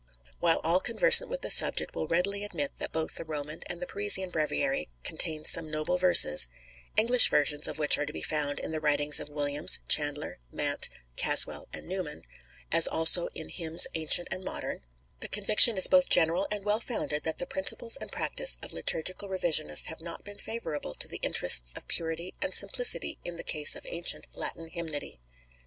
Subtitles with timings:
[0.39, 3.85] While all conversant with the subject will readily admit that both the Roman and the
[3.85, 6.49] Parisian Breviary contain some noble verses,
[6.97, 10.89] English versions of which are to be found in the writings of Williams, Chandler, Mant,
[11.17, 12.23] Caswall, and Newman,
[12.71, 14.79] as also in "Hymns Ancient and Modern,"
[15.19, 19.29] the conviction is both general and well founded that the principles and practice of liturgical
[19.29, 23.75] revisionists have not been favourable to the interests of purity and simplicity in the case
[23.75, 25.19] of ancient Latin hymnody.